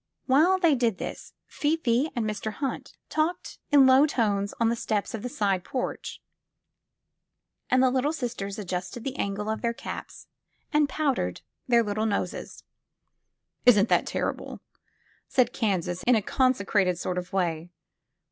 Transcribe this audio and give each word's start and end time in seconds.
While 0.25 0.57
they 0.57 0.73
did 0.73 0.97
this, 0.97 1.31
Fifi 1.45 2.09
and 2.15 2.25
Mr. 2.27 2.53
Hunt 2.53 2.93
talked 3.07 3.59
in 3.71 3.85
low 3.85 4.07
203 4.07 4.07
CI 4.09 4.09
t 4.09 4.15
SQUARE 4.15 4.31
PEGGY 4.31 4.41
tones 4.41 4.53
on 4.59 4.69
the 4.69 4.75
steps 4.75 5.13
of 5.13 5.21
the 5.21 5.29
side 5.29 5.63
porch, 5.63 6.23
and 7.69 7.83
the 7.83 7.91
Little 7.91 8.11
Sis 8.11 8.33
ters 8.33 8.57
adjusted 8.57 9.03
the 9.03 9.15
angle 9.17 9.47
of 9.47 9.61
their 9.61 9.75
caps 9.75 10.25
and 10.73 10.89
powdered 10.89 11.41
their 11.67 11.83
little 11.83 12.07
noses. 12.07 12.63
'* 13.31 13.65
Isn 13.67 13.85
't 13.85 13.89
that 13.89 14.07
terrible!'' 14.07 14.59
said 15.27 15.53
Kansas 15.53 16.01
in 16.07 16.15
a 16.15 16.23
concentrated 16.23 16.97
sort 16.97 17.19
of 17.19 17.31
way. 17.31 17.69